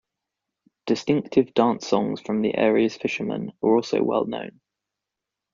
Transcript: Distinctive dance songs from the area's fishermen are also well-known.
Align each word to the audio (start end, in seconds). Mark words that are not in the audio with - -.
Distinctive 0.87 1.53
dance 1.53 1.87
songs 1.87 2.21
from 2.21 2.41
the 2.41 2.55
area's 2.57 2.95
fishermen 2.97 3.53
are 3.61 3.75
also 3.75 4.01
well-known. 4.01 4.59